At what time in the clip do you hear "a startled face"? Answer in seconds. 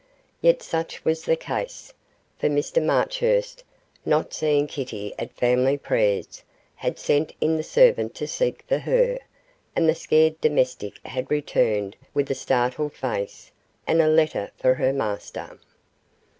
12.31-13.51